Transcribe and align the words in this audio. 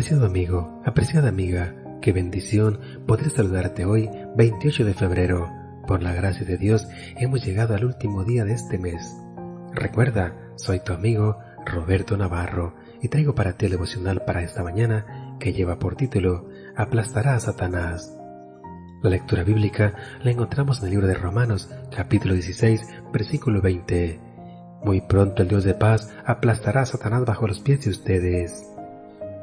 Apreciado 0.00 0.24
amigo, 0.24 0.82
apreciada 0.86 1.28
amiga, 1.28 1.74
qué 2.00 2.14
bendición 2.14 2.80
poder 3.06 3.28
saludarte 3.28 3.84
hoy, 3.84 4.08
28 4.34 4.86
de 4.86 4.94
febrero. 4.94 5.52
Por 5.86 6.02
la 6.02 6.14
gracia 6.14 6.46
de 6.46 6.56
Dios 6.56 6.88
hemos 7.18 7.44
llegado 7.44 7.74
al 7.74 7.84
último 7.84 8.24
día 8.24 8.46
de 8.46 8.54
este 8.54 8.78
mes. 8.78 9.14
Recuerda, 9.74 10.34
soy 10.56 10.80
tu 10.80 10.94
amigo 10.94 11.36
Roberto 11.66 12.16
Navarro 12.16 12.76
y 13.02 13.08
traigo 13.08 13.34
para 13.34 13.58
ti 13.58 13.66
el 13.66 13.72
devocional 13.72 14.24
para 14.24 14.42
esta 14.42 14.62
mañana 14.62 15.36
que 15.38 15.52
lleva 15.52 15.78
por 15.78 15.96
título 15.96 16.48
Aplastará 16.76 17.34
a 17.34 17.40
Satanás. 17.40 18.16
La 19.02 19.10
lectura 19.10 19.44
bíblica 19.44 19.92
la 20.22 20.30
encontramos 20.30 20.78
en 20.78 20.86
el 20.86 20.90
libro 20.92 21.08
de 21.08 21.14
Romanos, 21.14 21.68
capítulo 21.94 22.32
16, 22.32 22.80
versículo 23.12 23.60
20. 23.60 24.18
Muy 24.82 25.02
pronto 25.02 25.42
el 25.42 25.48
Dios 25.48 25.64
de 25.64 25.74
paz 25.74 26.10
aplastará 26.24 26.80
a 26.80 26.86
Satanás 26.86 27.26
bajo 27.26 27.46
los 27.46 27.60
pies 27.60 27.84
de 27.84 27.90
ustedes. 27.90 28.69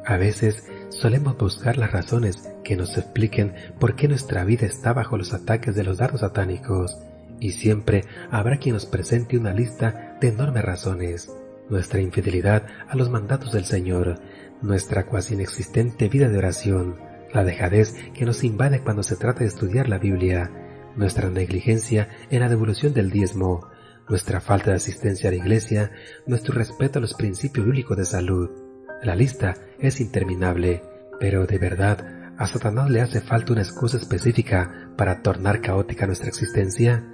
A 0.08 0.16
veces 0.16 0.64
solemos 0.88 1.36
buscar 1.36 1.76
las 1.76 1.92
razones 1.92 2.48
que 2.64 2.76
nos 2.76 2.96
expliquen 2.96 3.52
por 3.78 3.94
qué 3.94 4.08
nuestra 4.08 4.42
vida 4.42 4.66
está 4.66 4.94
bajo 4.94 5.18
los 5.18 5.34
ataques 5.34 5.74
de 5.74 5.84
los 5.84 5.98
dardos 5.98 6.22
satánicos, 6.22 6.96
y 7.40 7.52
siempre 7.52 8.06
habrá 8.30 8.56
quien 8.56 8.72
nos 8.72 8.86
presente 8.86 9.36
una 9.36 9.52
lista 9.52 10.16
de 10.18 10.28
enormes 10.28 10.64
razones. 10.64 11.30
Nuestra 11.68 12.00
infidelidad 12.00 12.64
a 12.88 12.96
los 12.96 13.10
mandatos 13.10 13.52
del 13.52 13.66
Señor, 13.66 14.18
nuestra 14.62 15.04
cuasi 15.04 15.34
inexistente 15.34 16.08
vida 16.08 16.30
de 16.30 16.38
oración, 16.38 16.96
la 17.34 17.44
dejadez 17.44 17.94
que 18.14 18.24
nos 18.24 18.44
invade 18.44 18.80
cuando 18.80 19.02
se 19.02 19.16
trata 19.16 19.40
de 19.40 19.48
estudiar 19.48 19.90
la 19.90 19.98
Biblia, 19.98 20.50
nuestra 20.96 21.28
negligencia 21.28 22.08
en 22.30 22.40
la 22.40 22.48
devolución 22.48 22.94
del 22.94 23.10
diezmo, 23.10 23.68
nuestra 24.08 24.40
falta 24.40 24.70
de 24.70 24.76
asistencia 24.76 25.28
a 25.28 25.32
la 25.32 25.38
iglesia, 25.38 25.92
nuestro 26.26 26.54
respeto 26.54 26.98
a 26.98 27.02
los 27.02 27.12
principios 27.12 27.66
bíblicos 27.66 27.98
de 27.98 28.06
salud, 28.06 28.67
la 29.02 29.14
lista 29.14 29.54
es 29.78 30.00
interminable, 30.00 30.82
pero 31.20 31.46
de 31.46 31.58
verdad, 31.58 32.34
¿a 32.36 32.46
Satanás 32.46 32.90
le 32.90 33.00
hace 33.00 33.20
falta 33.20 33.52
una 33.52 33.62
excusa 33.62 33.96
específica 33.96 34.90
para 34.96 35.22
tornar 35.22 35.60
caótica 35.60 36.06
nuestra 36.06 36.28
existencia? 36.28 37.04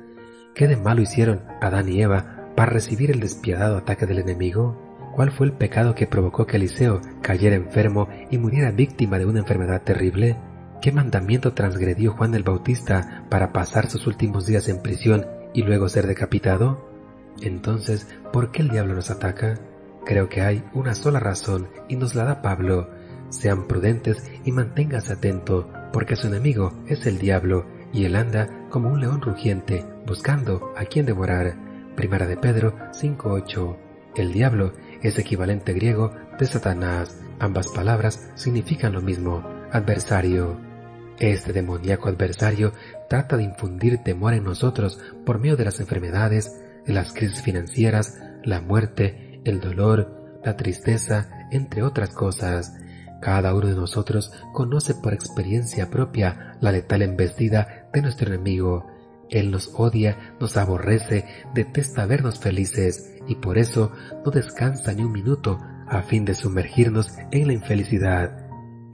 ¿Qué 0.55 0.67
de 0.67 0.77
malo 0.77 1.03
hicieron 1.03 1.43
Adán 1.61 1.89
y 1.89 2.01
Eva 2.01 2.53
para 2.57 2.73
recibir 2.73 3.11
el 3.11 3.21
despiadado 3.21 3.77
ataque 3.77 4.07
del 4.07 4.21
enemigo? 4.21 4.81
¿Cuál 5.15 5.31
fue 5.31 5.47
el 5.47 5.53
pecado 5.53 5.95
que 5.95 6.07
provocó 6.07 6.47
que 6.47 6.57
Eliseo 6.57 7.01
cayera 7.23 7.55
enfermo 7.55 8.09
y 8.31 8.39
muriera 8.39 8.71
víctima 8.71 9.19
de 9.19 9.27
una 9.27 9.41
enfermedad 9.41 9.83
terrible? 9.83 10.37
¿Qué 10.81 10.91
mandamiento 10.91 11.53
transgredió 11.53 12.13
Juan 12.13 12.35
el 12.35 12.43
Bautista 12.43 13.25
para 13.31 13.53
pasar 13.53 13.89
sus 13.91 14.07
últimos 14.07 14.47
días 14.47 14.69
en 14.69 14.83
prisión 14.83 15.27
y 15.53 15.63
luego 15.63 15.89
ser 15.89 16.07
decapitado? 16.07 16.89
Entonces, 17.43 18.09
¿por 18.33 18.53
qué 18.53 18.63
el 18.63 18.71
diablo 18.71 18.95
nos 18.95 19.11
ataca? 19.11 19.59
Creo 20.05 20.29
que 20.29 20.43
hay 20.43 20.63
una 20.75 20.95
sola 20.95 21.19
razón 21.19 21.69
y 21.89 21.97
nos 21.97 22.15
la 22.15 22.25
da 22.25 22.43
Pablo. 22.43 22.91
Sean 23.31 23.67
prudentes 23.67 24.31
y 24.45 24.53
manténganse 24.53 25.15
atentos, 25.15 25.67
porque 25.93 26.17
su 26.17 26.27
enemigo 26.27 26.73
es 26.87 27.07
el 27.07 27.19
diablo 27.19 27.67
y 27.93 28.05
él 28.05 28.17
anda 28.17 28.69
como 28.69 28.91
un 28.91 29.01
león 29.01 29.23
rugiente 29.23 29.85
buscando 30.07 30.73
a 30.77 30.85
quien 30.85 31.07
devorar. 31.07 31.57
Primera 31.97 32.27
de 32.27 32.37
Pedro 32.37 32.77
5.8. 32.93 33.77
El 34.17 34.33
diablo 34.33 34.73
es 35.03 35.19
equivalente 35.19 35.73
griego 35.73 36.13
de 36.39 36.47
Satanás. 36.47 37.21
Ambas 37.39 37.69
palabras 37.69 38.31
significan 38.35 38.93
lo 38.93 39.01
mismo, 39.01 39.43
adversario. 39.73 40.61
Este 41.19 41.53
demoníaco 41.53 42.09
adversario 42.09 42.73
trata 43.09 43.37
de 43.37 43.45
infundir 43.45 43.99
temor 43.99 44.35
en 44.35 44.45
nosotros 44.45 45.01
por 45.25 45.39
medio 45.39 45.57
de 45.57 45.65
las 45.65 45.81
enfermedades, 45.81 46.61
de 46.85 46.93
las 46.93 47.13
crisis 47.13 47.41
financieras, 47.43 48.21
la 48.43 48.61
muerte 48.61 49.24
el 49.45 49.61
dolor, 49.61 50.41
la 50.45 50.57
tristeza, 50.57 51.29
entre 51.51 51.83
otras 51.83 52.11
cosas. 52.11 52.75
Cada 53.21 53.55
uno 53.55 53.69
de 53.69 53.75
nosotros 53.75 54.33
conoce 54.53 54.95
por 54.95 55.15
experiencia 55.15 55.91
propia 55.91 56.57
la 56.61 56.73
letal 56.73 57.03
embestida 57.03 57.89
de 57.93 58.03
nuestro 58.03 58.29
enemigo. 58.29 58.87
Él 59.31 59.51
nos 59.51 59.73
odia, 59.75 60.35
nos 60.41 60.57
aborrece, 60.57 61.25
detesta 61.55 62.07
vernos 62.07 62.39
felices 62.39 63.15
y 63.27 63.37
por 63.37 63.57
eso 63.57 63.93
no 64.25 64.31
descansa 64.31 64.93
ni 64.93 65.03
un 65.03 65.13
minuto 65.13 65.59
a 65.87 66.03
fin 66.03 66.25
de 66.25 66.35
sumergirnos 66.35 67.13
en 67.31 67.47
la 67.47 67.53
infelicidad. 67.55 68.45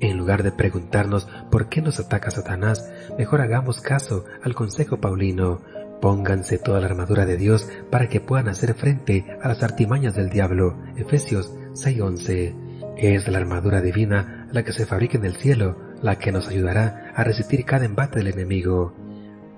En 0.01 0.17
lugar 0.17 0.43
de 0.43 0.53
preguntarnos 0.53 1.29
por 1.51 1.69
qué 1.69 1.83
nos 1.83 2.01
ataca 2.01 2.31
Satanás, 2.31 2.91
mejor 3.19 3.43
hagamos 3.43 3.81
caso 3.81 4.25
al 4.43 4.55
consejo 4.55 4.99
paulino. 4.99 5.61
Pónganse 6.01 6.59
toda 6.59 6.81
la 6.81 6.87
armadura 6.87 7.27
de 7.27 7.37
Dios 7.37 7.69
para 7.91 8.09
que 8.09 8.21
puedan 8.21 8.49
hacer 8.49 8.75
frente 8.75 9.27
a 9.43 9.49
las 9.49 9.63
artimañas 9.63 10.15
del 10.15 10.31
diablo. 10.31 10.79
Efesios 10.97 11.53
6:11. 11.75 12.55
Es 12.97 13.29
la 13.29 13.39
armadura 13.39 13.81
divina 13.81 14.49
la 14.53 14.63
que 14.63 14.73
se 14.73 14.87
fabrica 14.87 15.19
en 15.19 15.25
el 15.25 15.37
cielo, 15.37 15.77
la 16.03 16.19
que 16.19 16.33
nos 16.33 16.49
ayudará 16.49 17.13
a 17.15 17.25
resistir 17.25 17.65
cada 17.65 17.85
embate 17.85 18.19
del 18.19 18.29
enemigo. 18.29 18.95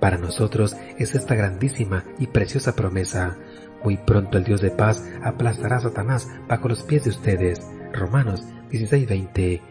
Para 0.00 0.19
nosotros 0.19 0.76
es 0.98 1.14
esta 1.14 1.36
grandísima 1.36 2.04
y 2.19 2.26
preciosa 2.26 2.75
promesa. 2.75 3.36
Muy 3.84 3.97
pronto 3.97 4.36
el 4.36 4.44
Dios 4.44 4.60
de 4.60 4.70
paz 4.70 5.04
aplastará 5.22 5.76
a 5.76 5.81
Satanás 5.81 6.28
bajo 6.48 6.69
los 6.69 6.82
pies 6.82 7.04
de 7.04 7.10
ustedes. 7.10 7.60
Romanos 7.92 8.42
16:20. 8.70 9.62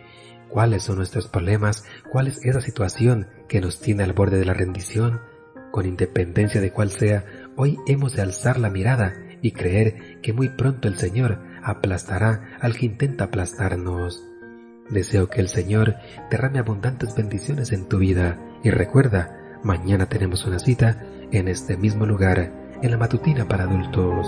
¿Cuáles 0.48 0.84
son 0.84 0.98
nuestros 0.98 1.28
problemas? 1.28 1.86
¿Cuál 2.12 2.28
es 2.28 2.46
esa 2.46 2.62
situación 2.62 3.28
que 3.50 3.62
nos 3.62 3.80
tiene 3.80 4.04
al 4.04 4.14
borde 4.14 4.38
de 4.38 4.46
la 4.46 4.54
rendición? 4.54 5.22
Con 5.72 5.86
independencia 5.86 6.60
de 6.60 6.72
cuál 6.72 6.90
sea, 6.90 7.26
hoy 7.56 7.80
hemos 7.88 8.14
de 8.14 8.22
alzar 8.22 8.60
la 8.60 8.70
mirada 8.70 9.14
y 9.42 9.52
creer 9.52 10.20
que 10.22 10.34
muy 10.34 10.50
pronto 10.50 10.88
el 10.88 10.98
Señor 10.98 11.40
aplastará 11.64 12.58
al 12.60 12.76
que 12.76 12.86
intenta 12.86 13.26
aplastarnos. 13.26 14.22
Deseo 14.90 15.30
que 15.30 15.40
el 15.40 15.48
Señor 15.48 15.96
derrame 16.30 16.60
abundantes 16.60 17.16
bendiciones 17.16 17.72
en 17.72 17.88
tu 17.88 18.00
vida 18.00 18.38
y 18.64 18.70
recuerda, 18.70 19.60
mañana 19.64 20.08
tenemos 20.08 20.46
una 20.46 20.60
cita 20.60 21.02
en 21.32 21.48
este 21.48 21.78
mismo 21.78 22.06
lugar, 22.06 22.52
en 22.82 22.92
la 22.92 22.98
matutina 22.98 23.48
para 23.48 23.64
adultos. 23.64 24.28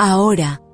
Ahora 0.00 0.60